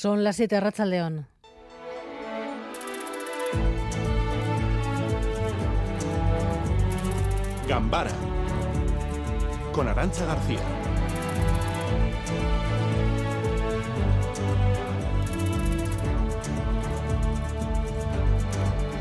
Son 0.00 0.22
las 0.22 0.36
7 0.36 0.60
Racha 0.60 0.86
León. 0.86 1.26
Gambara 7.66 8.12
con 9.72 9.88
Arancha 9.88 10.24
García. 10.24 10.60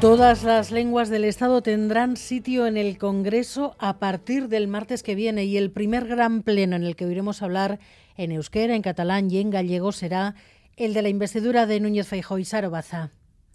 Todas 0.02 0.44
las 0.44 0.72
lenguas 0.72 1.10
del 1.10 1.26
Estado 1.26 1.62
tendrán 1.62 2.18
sitio 2.18 2.66
en 2.66 2.76
el 2.76 2.98
Congreso 2.98 3.76
a 3.78 4.00
partir 4.00 4.48
del 4.48 4.68
martes 4.68 5.04
que 5.04 5.14
viene 5.14 5.46
y 5.46 5.58
el 5.58 5.70
primer 5.70 6.08
gran 6.08 6.42
pleno 6.42 6.76
en 6.76 6.84
el 6.84 6.96
que 6.96 7.06
oiremos 7.06 7.44
hablar 7.44 7.78
en 8.16 8.32
euskera, 8.32 8.76
en 8.76 8.82
catalán 8.82 9.30
y 9.30 9.38
en 9.38 9.52
gallego 9.52 9.92
será 9.92 10.34
el 10.78 10.94
de 10.94 11.02
la 11.02 11.10
investidura 11.10 11.66
de 11.66 11.80
Núñez 11.80 12.08
Feijóo 12.08 12.38
y 12.38 12.46
Saro 12.46 12.70
Baza. 12.70 13.10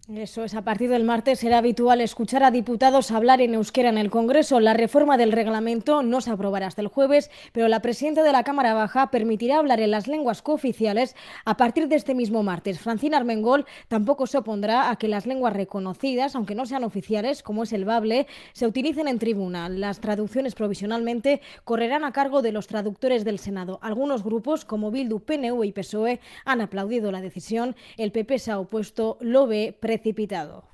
Eso 0.09 0.42
es, 0.42 0.56
a 0.56 0.62
partir 0.62 0.91
del 0.91 1.05
martes 1.05 1.38
será 1.38 1.59
habitual 1.59 2.01
escuchar 2.01 2.42
a 2.42 2.51
diputados 2.51 3.12
hablar 3.12 3.41
en 3.41 3.55
euskera 3.55 3.88
en 3.88 3.98
el 3.98 4.11
Congreso. 4.11 4.59
La 4.59 4.75
reforma 4.75 5.16
del 5.16 5.30
reglamento 5.30 6.02
no 6.02 6.20
se 6.20 6.33
aprobará 6.33 6.66
hasta 6.66 6.83
el 6.83 6.88
jueves, 6.88 7.30
pero 7.52 7.69
la 7.69 7.83
presidenta 7.83 8.25
de 8.25 8.33
la 8.33 8.42
Cámara 8.42 8.75
Baja 8.75 9.12
permitirá 9.12 9.59
hablar 9.59 9.80
en 9.80 9.92
las 9.92 10.09
lenguas 10.09 10.42
cooficiales 10.42 11.15
a 11.45 11.56
partir 11.56 11.87
de 11.87 11.95
este 11.95 12.16
mismo 12.16 12.42
martes. 12.42 12.80
Francina 12.80 13.16
Armengol 13.16 13.65
tampoco 13.87 14.27
se 14.27 14.38
opondrá 14.38 14.91
a 14.91 14.97
que 14.97 15.06
las 15.06 15.25
lenguas 15.25 15.52
reconocidas, 15.52 16.34
aunque 16.34 16.56
no 16.56 16.66
sean 16.66 16.83
oficiales, 16.83 17.45
como 17.45 17.62
es 17.62 17.73
el 17.73 17.84
bable, 17.84 18.27
se 18.55 18.66
utilicen 18.66 19.06
en 19.06 19.20
tribuna. 19.20 19.69
Las 19.69 20.00
traducciones 20.00 20.56
provisionalmente 20.56 21.41
correrán 21.62 22.05
a 22.05 22.11
cargo 22.11 22.42
de 22.42 22.50
los 22.50 22.66
traductores 22.66 23.25
del 23.25 23.39
Senado. 23.39 23.78
Algunos 23.83 24.25
grupos, 24.25 24.64
como 24.64 24.91
Bildu, 24.91 25.20
PNV 25.20 25.62
y 25.62 25.70
PSOE, 25.70 26.19
han 26.45 26.61
aplaudido 26.61 27.12
la 27.12 27.20
decisión. 27.20 27.77
El 27.97 28.11
PP 28.11 28.41
se 28.41 28.50
ha 28.50 28.59
opuesto, 28.59 29.16
lo 29.20 29.47
ve 29.47 29.77
precipitado. 29.92 30.64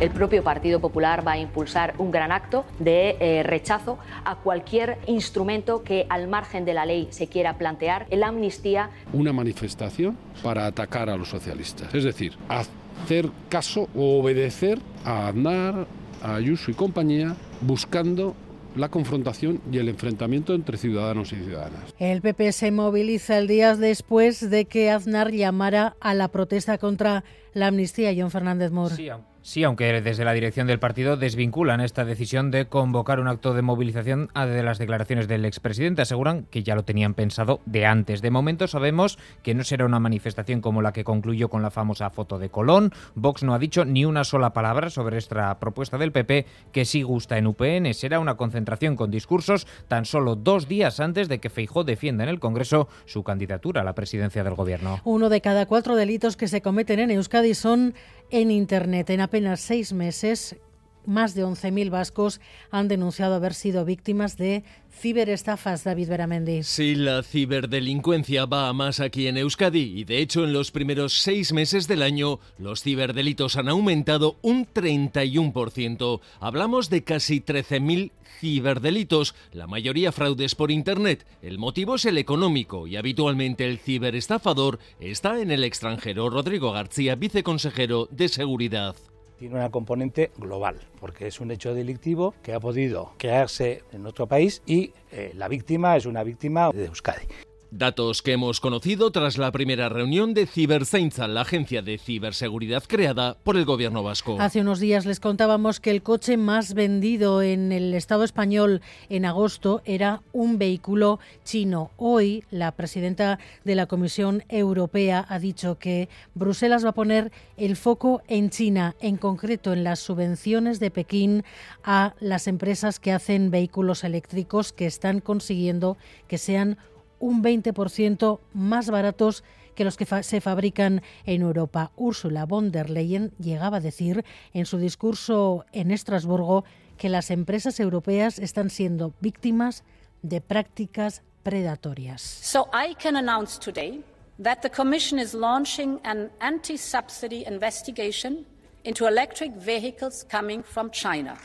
El 0.00 0.08
propio 0.08 0.42
Partido 0.42 0.80
Popular 0.80 1.26
va 1.26 1.32
a 1.32 1.38
impulsar 1.38 1.92
un 1.98 2.10
gran 2.10 2.32
acto 2.32 2.64
de 2.78 3.18
eh, 3.20 3.42
rechazo 3.42 3.98
a 4.24 4.36
cualquier 4.36 4.96
instrumento 5.06 5.82
que 5.82 6.06
al 6.08 6.28
margen 6.28 6.64
de 6.64 6.72
la 6.72 6.86
ley 6.86 7.08
se 7.10 7.26
quiera 7.26 7.58
plantear. 7.58 8.06
El 8.08 8.22
amnistía. 8.22 8.88
Una 9.12 9.34
manifestación 9.34 10.16
para 10.42 10.64
atacar 10.64 11.10
a 11.10 11.16
los 11.18 11.28
socialistas. 11.28 11.94
Es 11.94 12.04
decir, 12.04 12.38
hacer 12.48 13.28
caso 13.50 13.90
o 13.94 14.20
obedecer 14.20 14.78
a 15.04 15.28
Aznar, 15.28 15.86
a 16.22 16.36
Ayuso 16.36 16.70
y 16.70 16.74
compañía 16.74 17.36
buscando 17.60 18.34
la 18.76 18.88
confrontación 18.88 19.60
y 19.70 19.78
el 19.78 19.88
enfrentamiento 19.88 20.54
entre 20.54 20.78
ciudadanos 20.78 21.32
y 21.32 21.36
ciudadanas. 21.36 21.94
El 21.98 22.22
PP 22.22 22.52
se 22.52 22.70
moviliza 22.70 23.38
el 23.38 23.46
día 23.46 23.76
después 23.76 24.50
de 24.50 24.64
que 24.66 24.90
Aznar 24.90 25.32
llamara 25.32 25.96
a 26.00 26.14
la 26.14 26.28
protesta 26.28 26.78
contra 26.78 27.24
la 27.52 27.68
amnistía. 27.68 28.12
John 28.16 28.30
Fernández 28.30 28.70
Mor. 28.70 28.90
Sí, 28.90 29.08
aunque 29.08 29.29
desde 29.42 30.24
la 30.24 30.32
dirección 30.32 30.66
del 30.66 30.78
partido 30.78 31.16
desvinculan 31.16 31.80
esta 31.80 32.04
decisión 32.04 32.50
de 32.50 32.66
convocar 32.66 33.20
un 33.20 33.28
acto 33.28 33.54
de 33.54 33.62
movilización 33.62 34.28
de 34.34 34.62
las 34.62 34.78
declaraciones 34.78 35.28
del 35.28 35.46
expresidente. 35.46 36.02
Aseguran 36.02 36.44
que 36.50 36.62
ya 36.62 36.74
lo 36.74 36.84
tenían 36.84 37.14
pensado 37.14 37.60
de 37.64 37.86
antes. 37.86 38.20
De 38.20 38.30
momento 38.30 38.68
sabemos 38.68 39.18
que 39.42 39.54
no 39.54 39.64
será 39.64 39.86
una 39.86 39.98
manifestación 39.98 40.60
como 40.60 40.82
la 40.82 40.92
que 40.92 41.04
concluyó 41.04 41.48
con 41.48 41.62
la 41.62 41.70
famosa 41.70 42.10
foto 42.10 42.38
de 42.38 42.50
Colón. 42.50 42.92
Vox 43.14 43.42
no 43.42 43.54
ha 43.54 43.58
dicho 43.58 43.84
ni 43.84 44.04
una 44.04 44.24
sola 44.24 44.52
palabra 44.52 44.90
sobre 44.90 45.16
esta 45.16 45.58
propuesta 45.58 45.96
del 45.96 46.12
PP, 46.12 46.46
que 46.70 46.84
sí 46.84 47.02
gusta 47.02 47.38
en 47.38 47.46
UPN. 47.46 47.94
Será 47.94 48.20
una 48.20 48.36
concentración 48.36 48.94
con 48.94 49.10
discursos 49.10 49.66
tan 49.88 50.04
solo 50.04 50.36
dos 50.36 50.68
días 50.68 51.00
antes 51.00 51.28
de 51.28 51.38
que 51.38 51.50
Feijó 51.50 51.82
defienda 51.82 52.24
en 52.24 52.30
el 52.30 52.40
Congreso 52.40 52.88
su 53.06 53.24
candidatura 53.24 53.80
a 53.80 53.84
la 53.84 53.94
presidencia 53.94 54.44
del 54.44 54.54
Gobierno. 54.54 55.00
Uno 55.04 55.30
de 55.30 55.40
cada 55.40 55.64
cuatro 55.66 55.96
delitos 55.96 56.36
que 56.36 56.46
se 56.46 56.60
cometen 56.60 57.00
en 57.00 57.10
Euskadi 57.10 57.54
son 57.54 57.94
en 58.30 58.50
Internet. 58.50 59.10
En 59.10 59.20
apenas 59.20 59.60
seis 59.60 59.92
meses, 59.92 60.56
más 61.06 61.34
de 61.34 61.44
11.000 61.44 61.90
vascos 61.90 62.40
han 62.70 62.88
denunciado 62.88 63.34
haber 63.34 63.54
sido 63.54 63.84
víctimas 63.84 64.36
de 64.36 64.64
ciberestafas, 64.92 65.84
David 65.84 66.08
Beramendi. 66.08 66.62
Sí, 66.62 66.94
la 66.94 67.22
ciberdelincuencia 67.22 68.46
va 68.46 68.68
a 68.68 68.72
más 68.72 69.00
aquí 69.00 69.26
en 69.26 69.36
Euskadi 69.36 70.00
y 70.00 70.04
de 70.04 70.18
hecho 70.18 70.44
en 70.44 70.52
los 70.52 70.70
primeros 70.70 71.20
seis 71.20 71.52
meses 71.52 71.88
del 71.88 72.02
año 72.02 72.40
los 72.58 72.82
ciberdelitos 72.82 73.56
han 73.56 73.68
aumentado 73.68 74.36
un 74.42 74.66
31%. 74.66 76.20
Hablamos 76.40 76.90
de 76.90 77.04
casi 77.04 77.40
13.000 77.40 78.10
ciberdelitos, 78.40 79.34
la 79.52 79.66
mayoría 79.66 80.12
fraudes 80.12 80.54
por 80.54 80.70
Internet. 80.70 81.26
El 81.42 81.58
motivo 81.58 81.96
es 81.96 82.04
el 82.06 82.18
económico 82.18 82.86
y 82.86 82.96
habitualmente 82.96 83.66
el 83.66 83.78
ciberestafador 83.78 84.78
está 84.98 85.40
en 85.40 85.50
el 85.50 85.64
extranjero. 85.64 86.30
Rodrigo 86.30 86.72
García, 86.72 87.14
viceconsejero 87.14 88.08
de 88.10 88.28
Seguridad 88.28 88.96
tiene 89.40 89.54
una 89.54 89.70
componente 89.70 90.30
global, 90.36 90.76
porque 91.00 91.26
es 91.26 91.40
un 91.40 91.50
hecho 91.50 91.74
delictivo 91.74 92.34
que 92.42 92.52
ha 92.52 92.60
podido 92.60 93.14
crearse 93.16 93.82
en 93.90 94.04
otro 94.04 94.26
país 94.26 94.60
y 94.66 94.92
eh, 95.10 95.32
la 95.34 95.48
víctima 95.48 95.96
es 95.96 96.04
una 96.04 96.22
víctima 96.22 96.70
de 96.72 96.84
Euskadi. 96.84 97.26
Datos 97.72 98.20
que 98.22 98.32
hemos 98.32 98.58
conocido 98.58 99.12
tras 99.12 99.38
la 99.38 99.52
primera 99.52 99.88
reunión 99.88 100.34
de 100.34 100.46
Cibersainza, 100.46 101.28
la 101.28 101.42
agencia 101.42 101.82
de 101.82 101.98
ciberseguridad 101.98 102.82
creada 102.82 103.36
por 103.44 103.56
el 103.56 103.64
gobierno 103.64 104.02
vasco. 104.02 104.36
Hace 104.40 104.62
unos 104.62 104.80
días 104.80 105.06
les 105.06 105.20
contábamos 105.20 105.78
que 105.78 105.92
el 105.92 106.02
coche 106.02 106.36
más 106.36 106.74
vendido 106.74 107.42
en 107.42 107.70
el 107.70 107.94
Estado 107.94 108.24
español 108.24 108.82
en 109.08 109.24
agosto 109.24 109.82
era 109.84 110.20
un 110.32 110.58
vehículo 110.58 111.20
chino. 111.44 111.92
Hoy 111.96 112.42
la 112.50 112.72
presidenta 112.72 113.38
de 113.62 113.76
la 113.76 113.86
Comisión 113.86 114.42
Europea 114.48 115.24
ha 115.28 115.38
dicho 115.38 115.78
que 115.78 116.08
Bruselas 116.34 116.84
va 116.84 116.88
a 116.88 116.94
poner 116.94 117.30
el 117.56 117.76
foco 117.76 118.22
en 118.26 118.50
China, 118.50 118.96
en 119.00 119.16
concreto 119.16 119.72
en 119.72 119.84
las 119.84 120.00
subvenciones 120.00 120.80
de 120.80 120.90
Pekín 120.90 121.44
a 121.84 122.14
las 122.18 122.48
empresas 122.48 122.98
que 122.98 123.12
hacen 123.12 123.52
vehículos 123.52 124.02
eléctricos 124.02 124.72
que 124.72 124.86
están 124.86 125.20
consiguiendo 125.20 125.96
que 126.26 126.36
sean 126.36 126.76
un 127.20 127.42
20% 127.42 128.40
más 128.52 128.90
baratos 128.90 129.44
que 129.74 129.84
los 129.84 129.96
que 129.96 130.06
se 130.22 130.40
fabrican 130.40 131.02
en 131.24 131.42
Europa. 131.42 131.92
Ursula 131.96 132.44
von 132.44 132.72
der 132.72 132.90
Leyen 132.90 133.32
llegaba 133.38 133.78
a 133.78 133.80
decir 133.80 134.24
en 134.52 134.66
su 134.66 134.78
discurso 134.78 135.64
en 135.72 135.90
Estrasburgo 135.90 136.64
que 136.98 137.08
las 137.08 137.30
empresas 137.30 137.80
europeas 137.80 138.38
están 138.38 138.68
siendo 138.68 139.14
víctimas 139.20 139.84
de 140.22 140.40
prácticas 140.40 141.22
predatorias. 141.42 142.20
So 142.20 142.68
I 142.74 142.94
can 142.94 143.16
announce 143.16 143.58
today 143.58 144.02
that 144.42 144.60
the 144.62 144.70
Commission 144.70 145.18
is 145.18 145.32
launching 145.32 145.98
an 146.04 146.30
anti-subsidy 146.40 147.46
investigation 147.46 148.44
into 148.84 149.06
electric 149.06 149.52
vehicles 149.52 150.26
coming 150.30 150.62
from 150.62 150.90
China. 150.90 151.36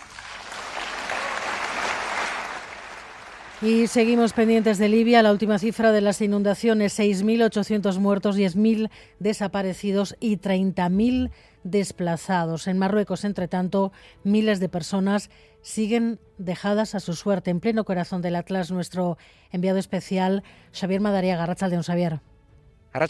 Y 3.65 3.87
seguimos 3.87 4.33
pendientes 4.33 4.77
de 4.77 4.87
Libia. 4.87 5.23
La 5.23 5.31
última 5.31 5.57
cifra 5.57 5.91
de 5.91 5.99
las 5.99 6.21
inundaciones, 6.21 6.99
6.800 6.99 7.97
muertos, 7.97 8.37
10.000 8.37 8.91
desaparecidos 9.17 10.15
y 10.19 10.37
30.000 10.37 11.31
desplazados. 11.63 12.67
En 12.67 12.77
Marruecos, 12.77 13.25
entre 13.25 13.47
tanto, 13.47 13.91
miles 14.23 14.59
de 14.59 14.69
personas 14.69 15.31
siguen 15.63 16.19
dejadas 16.37 16.93
a 16.93 16.99
su 16.99 17.15
suerte. 17.15 17.49
En 17.49 17.59
pleno 17.59 17.85
corazón 17.85 18.21
del 18.21 18.35
Atlas, 18.35 18.69
nuestro 18.69 19.17
enviado 19.49 19.79
especial, 19.79 20.43
Xavier 20.71 21.01
Madariaga. 21.01 21.47
Rachaldeón, 21.47 21.81
Xavier. 21.81 22.19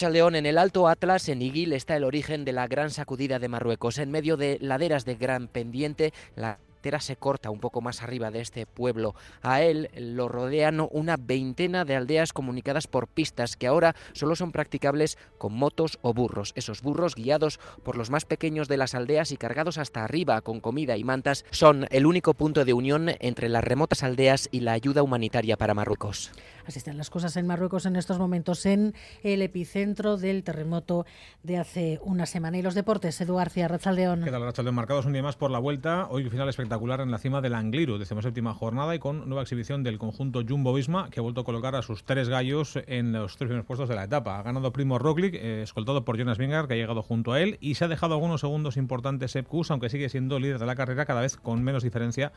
León, 0.10 0.36
en 0.36 0.46
el 0.46 0.58
Alto 0.58 0.88
Atlas, 0.88 1.28
en 1.28 1.42
Iguil, 1.42 1.74
está 1.74 1.98
el 1.98 2.06
origen 2.06 2.46
de 2.46 2.54
la 2.54 2.68
gran 2.68 2.92
sacudida 2.92 3.40
de 3.40 3.50
Marruecos. 3.50 3.98
En 3.98 4.10
medio 4.10 4.38
de 4.38 4.58
laderas 4.62 5.04
de 5.04 5.16
gran 5.16 5.50
pendiente, 5.50 6.14
la 6.38 6.60
se 7.00 7.16
corta 7.16 7.50
un 7.50 7.60
poco 7.60 7.82
más 7.82 8.04
arriba 8.04 8.32
de 8.32 8.42
este 8.42 8.66
pueblo. 8.66 9.16
A 9.42 9.62
él 9.62 9.90
lo 9.96 10.28
rodean 10.28 10.88
una 10.92 11.18
veintena 11.18 11.84
de 11.84 11.96
aldeas 11.96 12.32
comunicadas 12.32 12.88
por 12.88 13.08
pistas 13.08 13.58
que 13.58 13.68
ahora 13.68 13.96
solo 14.14 14.36
son 14.36 14.52
practicables 14.52 15.18
con 15.38 15.54
motos 15.54 15.98
o 16.02 16.14
burros. 16.14 16.54
Esos 16.56 16.82
burros 16.82 17.16
guiados 17.16 17.60
por 17.84 17.98
los 17.98 18.12
más 18.12 18.26
pequeños 18.26 18.68
de 18.68 18.78
las 18.78 18.94
aldeas 18.94 19.32
y 19.32 19.38
cargados 19.38 19.78
hasta 19.78 20.04
arriba 20.04 20.42
con 20.42 20.60
comida 20.60 20.96
y 20.96 21.04
mantas 21.04 21.44
son 21.50 21.88
el 21.90 22.06
único 22.06 22.34
punto 22.36 22.66
de 22.66 22.74
unión 22.74 23.10
entre 23.20 23.50
las 23.50 23.64
remotas 23.64 24.04
aldeas 24.04 24.48
y 24.52 24.60
la 24.60 24.74
ayuda 24.74 25.02
humanitaria 25.02 25.58
para 25.58 25.74
Marruecos. 25.74 26.32
Así 26.66 26.80
están 26.80 26.98
las 26.98 27.10
cosas 27.10 27.36
en 27.38 27.46
Marruecos 27.46 27.86
en 27.86 27.96
estos 27.96 28.18
momentos, 28.18 28.66
en 28.66 28.94
el 29.24 29.42
epicentro 29.42 30.18
del 30.18 30.44
terremoto 30.44 31.06
de 31.44 31.58
hace 31.58 32.00
una 32.04 32.26
semana. 32.26 32.58
Y 32.58 32.64
los 32.64 32.74
deportes, 32.74 33.20
Eduardo 33.22 33.46
García, 33.46 33.68
Rachaldeón. 33.68 34.24
¿Qué 34.24 34.32
tal, 34.32 34.42
Rachaldeón? 34.44 34.76
Marcados 34.76 35.06
un 35.06 35.14
día 35.14 35.22
más 35.22 35.36
por 35.36 35.52
la 35.52 35.60
vuelta. 35.60 36.08
Hoy 36.10 36.28
final 36.30 36.50
espectacular 36.50 36.75
en 36.76 37.12
la 37.12 37.18
cima 37.18 37.42
del 37.42 37.56
Angliru, 37.56 37.98
séptima 38.06 38.54
jornada 38.54 38.94
y 38.96 39.00
con 39.00 39.28
nueva 39.28 39.42
exhibición 39.42 39.84
del 39.84 39.98
conjunto 39.98 40.42
Jumbo-Visma, 40.42 41.10
que 41.10 41.20
ha 41.20 41.24
vuelto 41.24 41.42
a 41.42 41.44
colocar 41.44 41.76
a 41.76 41.82
sus 41.82 42.04
tres 42.04 42.30
gallos 42.30 42.78
en 42.88 43.14
los 43.14 43.38
tres 43.38 43.48
primeros 43.48 43.66
puestos 43.66 43.90
de 43.90 43.96
la 43.96 44.04
etapa. 44.04 44.38
Ha 44.40 44.44
ganado 44.44 44.72
Primo 44.72 45.00
Roglic, 45.00 45.36
eh, 45.36 45.62
escoltado 45.64 46.06
por 46.06 46.18
Jonas 46.18 46.38
Vingegaard, 46.38 46.68
que 46.68 46.74
ha 46.74 46.78
llegado 46.78 47.02
junto 47.02 47.34
a 47.34 47.42
él, 47.42 47.58
y 47.62 47.76
se 47.76 47.86
ha 47.86 47.88
dejado 47.88 48.14
algunos 48.14 48.42
segundos 48.42 48.78
importantes 48.78 49.32
Sepp 49.32 49.48
aunque 49.70 49.90
sigue 49.90 50.10
siendo 50.10 50.40
líder 50.40 50.60
de 50.60 50.66
la 50.66 50.76
carrera 50.76 51.06
cada 51.06 51.22
vez 51.22 51.38
con 51.38 51.64
menos 51.64 51.84
diferencia 51.84 52.32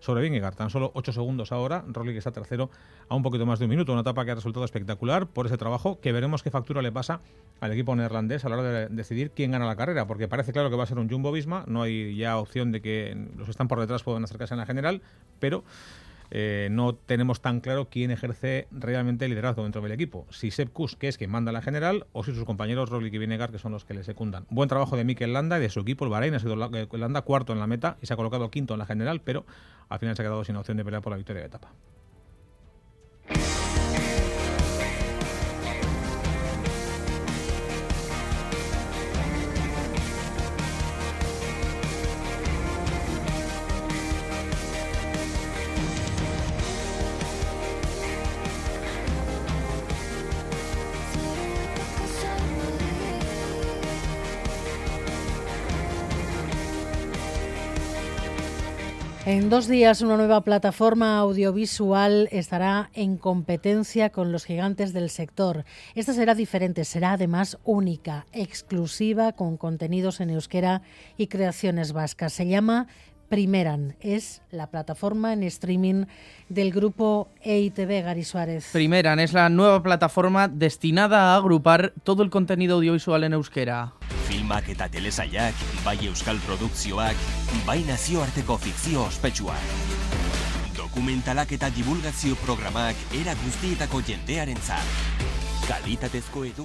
sobre 0.00 0.22
Vingegaard. 0.22 0.54
Tan 0.54 0.70
solo 0.70 0.90
8 0.94 1.12
segundos 1.12 1.52
ahora, 1.52 1.84
Roglic 1.88 2.16
está 2.16 2.32
tercero 2.32 2.70
a 3.08 3.14
un 3.14 3.22
poquito 3.22 3.46
más 3.46 3.58
de 3.58 3.66
un 3.66 3.70
minuto. 3.70 3.92
Una 3.92 4.02
etapa 4.02 4.24
que 4.24 4.30
ha 4.30 4.34
resultado 4.34 4.64
espectacular 4.64 5.26
por 5.26 5.46
ese 5.46 5.56
trabajo, 5.56 6.00
que 6.00 6.12
veremos 6.12 6.42
qué 6.42 6.50
factura 6.50 6.82
le 6.82 6.92
pasa 6.92 7.20
al 7.60 7.72
equipo 7.72 7.94
neerlandés 7.96 8.44
a 8.44 8.48
la 8.48 8.58
hora 8.58 8.68
de 8.68 8.88
decidir 8.88 9.32
quién 9.32 9.50
gana 9.50 9.66
la 9.66 9.76
carrera, 9.76 10.06
porque 10.06 10.28
parece 10.28 10.52
claro 10.52 10.70
que 10.70 10.76
va 10.76 10.84
a 10.84 10.86
ser 10.86 10.98
un 10.98 11.08
Jumbo-Visma, 11.08 11.64
no 11.66 11.82
hay 11.82 12.16
ya 12.16 12.38
opción 12.38 12.72
de 12.72 12.80
que 12.80 13.16
los 13.36 13.46
que 13.46 13.50
están 13.50 13.68
por 13.68 13.80
detrás 13.80 14.02
puedan 14.02 14.24
acercarse 14.24 14.54
en 14.54 14.60
la 14.60 14.66
general, 14.66 15.02
pero 15.40 15.64
eh, 16.30 16.68
no 16.70 16.94
tenemos 16.94 17.40
tan 17.40 17.60
claro 17.60 17.88
quién 17.90 18.10
ejerce 18.10 18.68
realmente 18.70 19.24
el 19.24 19.30
liderazgo 19.30 19.62
dentro 19.62 19.80
del 19.82 19.92
equipo. 19.92 20.26
Si 20.30 20.50
Sepp 20.50 20.72
Kuss, 20.72 20.96
que 20.96 21.08
es 21.08 21.18
quien 21.18 21.30
manda 21.30 21.52
la 21.52 21.62
general, 21.62 22.06
o 22.12 22.24
si 22.24 22.34
sus 22.34 22.44
compañeros 22.44 22.90
Roglic 22.90 23.14
y 23.14 23.18
Vinegar, 23.18 23.50
que 23.50 23.58
son 23.58 23.72
los 23.72 23.84
que 23.84 23.94
le 23.94 24.04
secundan. 24.04 24.46
Buen 24.50 24.68
trabajo 24.68 24.96
de 24.96 25.04
Mikel 25.04 25.32
Landa 25.32 25.58
y 25.58 25.62
de 25.62 25.70
su 25.70 25.80
equipo, 25.80 26.04
el 26.04 26.10
Bahrein. 26.10 26.34
Ha 26.34 26.40
sido 26.40 26.54
eh, 26.74 26.88
Landa 26.92 27.22
cuarto 27.22 27.52
en 27.52 27.58
la 27.58 27.66
meta 27.66 27.96
y 28.02 28.06
se 28.06 28.14
ha 28.14 28.16
colocado 28.16 28.50
quinto 28.50 28.74
en 28.74 28.78
la 28.78 28.86
general, 28.86 29.20
pero 29.20 29.46
al 29.88 29.98
final 29.98 30.16
se 30.16 30.22
ha 30.22 30.24
quedado 30.24 30.44
sin 30.44 30.56
opción 30.56 30.76
de 30.76 30.84
pelear 30.84 31.02
por 31.02 31.12
la 31.12 31.16
victoria 31.16 31.42
de 31.42 31.48
etapa. 31.48 31.72
En 59.28 59.50
dos 59.50 59.68
días 59.68 60.00
una 60.00 60.16
nueva 60.16 60.40
plataforma 60.40 61.18
audiovisual 61.18 62.30
estará 62.32 62.88
en 62.94 63.18
competencia 63.18 64.08
con 64.08 64.32
los 64.32 64.46
gigantes 64.46 64.94
del 64.94 65.10
sector. 65.10 65.66
Esta 65.94 66.14
será 66.14 66.34
diferente, 66.34 66.86
será 66.86 67.12
además 67.12 67.58
única, 67.62 68.24
exclusiva, 68.32 69.32
con 69.32 69.58
contenidos 69.58 70.22
en 70.22 70.30
euskera 70.30 70.80
y 71.18 71.26
creaciones 71.26 71.92
vascas. 71.92 72.32
Se 72.32 72.46
llama 72.46 72.86
Primeran. 73.28 73.94
Es 74.00 74.40
la 74.50 74.70
plataforma 74.70 75.32
en 75.32 75.42
streaming 75.42 76.06
del 76.48 76.72
grupo 76.72 77.28
EITB 77.42 78.02
Gary 78.02 78.24
Suárez. 78.24 78.70
Primeran 78.72 79.20
es 79.20 79.32
la 79.32 79.48
nueva 79.50 79.82
plataforma 79.82 80.48
destinada 80.48 81.32
a 81.32 81.36
agrupar 81.36 81.92
todo 82.04 82.22
el 82.22 82.30
contenido 82.30 82.76
audiovisual 82.76 83.24
en 83.24 83.34
euskera. 83.34 83.92
Filmak 84.28 84.68
eta 84.68 84.88
telesailak, 84.88 85.54
bai 85.84 85.98
euskal 86.08 86.40
produkzioak, 86.44 87.16
bai 87.66 87.80
nazioarteko 87.88 88.58
fikzio 88.58 89.04
ospetsuak. 89.08 89.72
Dokumentalak 90.76 91.52
eta 91.52 91.70
divulgazio 91.70 92.36
programak 92.44 92.96
era 93.16 93.36
guztietako 93.44 94.02
jendearentzat. 94.04 95.37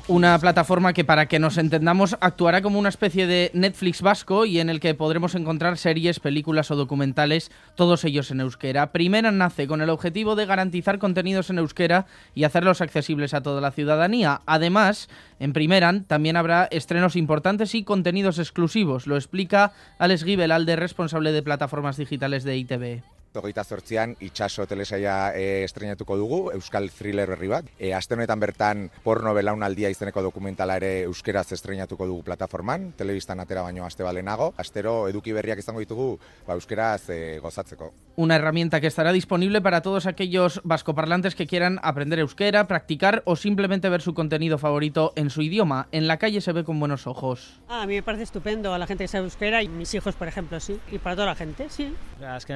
Una 0.07 0.39
plataforma 0.39 0.93
que, 0.93 1.03
para 1.03 1.25
que 1.25 1.39
nos 1.39 1.57
entendamos, 1.57 2.15
actuará 2.21 2.61
como 2.61 2.79
una 2.79 2.89
especie 2.89 3.27
de 3.27 3.51
Netflix 3.53 4.01
vasco 4.01 4.45
y 4.45 4.59
en 4.59 4.69
el 4.69 4.79
que 4.79 4.93
podremos 4.93 5.35
encontrar 5.35 5.77
series, 5.77 6.19
películas 6.19 6.71
o 6.71 6.75
documentales, 6.75 7.51
todos 7.75 8.05
ellos 8.05 8.31
en 8.31 8.39
euskera. 8.39 8.91
Primera 8.91 9.31
nace 9.31 9.67
con 9.67 9.81
el 9.81 9.89
objetivo 9.89 10.35
de 10.35 10.45
garantizar 10.45 10.99
contenidos 10.99 11.49
en 11.49 11.57
euskera 11.57 12.05
y 12.33 12.45
hacerlos 12.45 12.79
accesibles 12.79 13.33
a 13.33 13.41
toda 13.41 13.59
la 13.59 13.71
ciudadanía. 13.71 14.41
Además, 14.45 15.09
en 15.39 15.51
Primeran 15.51 16.05
también 16.05 16.37
habrá 16.37 16.65
estrenos 16.71 17.15
importantes 17.15 17.75
y 17.75 17.83
contenidos 17.83 18.39
exclusivos. 18.39 19.05
Lo 19.05 19.17
explica 19.17 19.73
Alex 19.99 20.23
Gibelalde, 20.23 20.77
responsable 20.77 21.33
de 21.33 21.43
plataformas 21.43 21.97
digitales 21.97 22.43
de 22.43 22.57
ITV. 22.57 23.12
Hogeita 23.35 23.63
zortzian 23.63 24.15
itxaso 24.21 24.65
telesaia 24.69 25.33
e, 25.35 25.63
estrenatuko 25.63 26.17
dugu, 26.17 26.39
Euskal 26.53 26.89
Thriller 26.93 27.29
berri 27.33 27.49
bat. 27.49 27.65
E, 27.79 27.93
Aste 27.93 28.13
honetan 28.13 28.39
bertan 28.39 28.89
porno 29.03 29.33
belaunaldia 29.33 29.89
izeneko 29.89 30.21
dokumentala 30.21 30.77
ere 30.77 30.91
euskeraz 31.07 31.51
estrenatuko 31.55 32.05
dugu 32.07 32.23
plataforman, 32.23 32.91
telebistan 32.97 33.39
atera 33.41 33.63
baino 33.65 33.85
aste 33.85 34.03
balenago. 34.03 34.53
Astero 34.57 35.07
eduki 35.09 35.33
berriak 35.33 35.59
izango 35.59 35.81
ditugu 35.81 36.19
ba, 36.47 36.53
euskeraz 36.53 37.09
e, 37.09 37.39
gozatzeko. 37.39 37.91
Una 38.15 38.35
herramienta 38.35 38.79
que 38.79 38.87
estará 38.87 39.11
disponible 39.11 39.61
para 39.61 39.81
todos 39.81 40.05
aquellos 40.05 40.61
vascoparlantes 40.63 41.33
que 41.33 41.47
quieran 41.47 41.79
aprender 41.81 42.19
euskera, 42.19 42.67
practicar 42.67 43.23
o 43.25 43.35
simplemente 43.35 43.89
ver 43.89 44.01
su 44.01 44.13
contenido 44.13 44.59
favorito 44.59 45.13
en 45.15 45.29
su 45.31 45.41
idioma. 45.41 45.87
En 45.91 46.07
la 46.07 46.17
calle 46.17 46.41
se 46.41 46.53
ve 46.53 46.63
con 46.63 46.79
buenos 46.79 47.07
ojos. 47.07 47.59
Ah, 47.67 47.81
a 47.81 47.87
mí 47.87 47.95
me 47.95 48.03
parece 48.03 48.23
estupendo 48.23 48.73
a 48.73 48.77
la 48.77 48.85
gente 48.85 49.05
que 49.05 49.07
sabe 49.07 49.25
euskera 49.25 49.63
y 49.63 49.67
mis 49.67 49.93
hijos, 49.95 50.15
por 50.15 50.27
ejemplo, 50.27 50.59
sí. 50.59 50.79
Y 50.91 50.99
para 50.99 51.15
toda 51.15 51.27
la 51.27 51.35
gente, 51.35 51.69
sí. 51.69 51.95
Es 52.37 52.45
que 52.45 52.53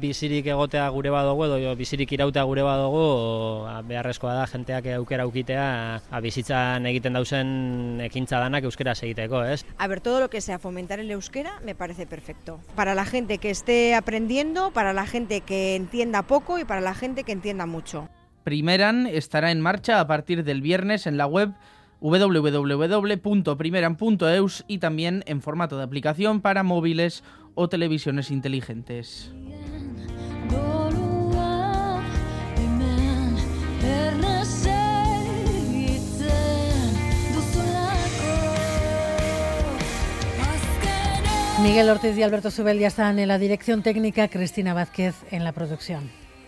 bizirik 0.00 0.46
egotea 0.46 0.88
gure 0.90 1.10
badugu 1.10 1.46
edo 1.46 1.74
bizirik 1.76 2.12
irautea 2.12 2.44
gure 2.44 2.62
badugu 2.62 3.66
beharrezkoa 3.88 4.34
da 4.34 4.46
jenteak 4.46 4.86
aukera 4.96 5.26
ukitea 5.26 6.00
a, 6.10 6.20
bizitzan 6.20 6.86
egiten 6.86 7.18
dausen 7.18 8.00
ekintza 8.04 8.40
danak 8.40 8.64
euskera 8.64 8.92
egiteko, 8.92 9.44
¿es? 9.44 9.64
A 9.78 9.88
ver, 9.88 10.00
todo 10.00 10.20
lo 10.20 10.30
que 10.30 10.40
sea 10.40 10.58
fomentar 10.58 11.00
el 11.00 11.10
euskera 11.10 11.60
me 11.64 11.74
parece 11.74 12.06
perfecto. 12.06 12.60
Para 12.74 12.94
la 12.94 13.04
gente 13.04 13.38
que 13.38 13.50
esté 13.50 13.94
aprendiendo, 13.94 14.72
para 14.72 14.92
la 14.92 15.06
gente 15.06 15.40
que 15.40 15.76
entienda 15.76 16.22
poco 16.22 16.58
y 16.58 16.64
para 16.64 16.80
la 16.80 16.94
gente 16.94 17.24
que 17.24 17.32
entienda 17.32 17.66
mucho. 17.66 18.08
Primeran 18.44 19.06
estará 19.06 19.50
en 19.50 19.60
marcha 19.60 20.00
a 20.00 20.06
partir 20.06 20.44
del 20.44 20.62
viernes 20.62 21.06
en 21.06 21.16
la 21.16 21.26
web 21.26 21.52
www.primeran.eus 22.00 24.64
y 24.66 24.78
también 24.78 25.22
en 25.26 25.42
formato 25.42 25.76
de 25.76 25.84
aplicación 25.84 26.40
para 26.40 26.62
móviles 26.62 27.22
o 27.54 27.68
televisiones 27.68 28.30
inteligentes. 28.30 29.32
Miguel 41.62 41.90
Ortiz 41.90 42.16
y 42.16 42.22
Alberto 42.22 42.50
Subel 42.50 42.78
ya 42.78 42.88
están 42.88 43.18
en 43.18 43.28
la 43.28 43.38
dirección 43.38 43.82
técnica, 43.82 44.28
Cristina 44.28 44.72
Vázquez 44.72 45.14
en 45.30 45.44
la 45.44 45.52
producción. 45.52 46.10